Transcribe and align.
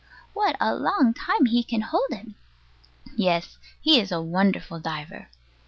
What 0.33 0.55
a 0.59 0.73
long 0.73 1.13
time 1.13 1.45
he 1.45 1.61
can 1.61 1.81
hold 1.81 2.07
it. 2.09 2.29
Yes. 3.15 3.59
He 3.79 3.99
is 3.99 4.11
a 4.11 4.19
wonderful 4.19 4.79
diver. 4.79 5.27